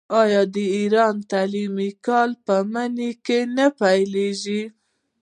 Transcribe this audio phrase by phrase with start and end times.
[0.21, 4.63] آیا د ایران تعلیمي کال په مني کې نه پیلیږي؟